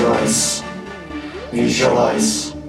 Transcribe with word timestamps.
Eyes. 0.00 0.62
Visualize. 1.52 2.61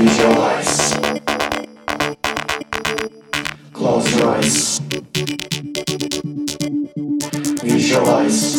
Visualize. 0.00 0.94
Close 3.74 4.16
your 4.16 4.28
eyes. 4.30 4.80
Visualize. 7.62 8.49